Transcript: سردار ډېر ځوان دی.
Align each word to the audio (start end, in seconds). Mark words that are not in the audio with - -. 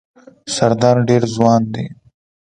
سردار 0.55 0.97
ډېر 1.09 1.23
ځوان 1.35 1.61
دی. 1.73 1.85